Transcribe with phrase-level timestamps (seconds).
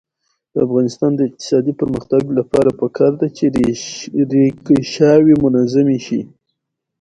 [0.53, 3.45] د افغانستان د اقتصادي پرمختګ لپاره پکار ده چې
[4.33, 6.21] ریکشاوې منظمې شي.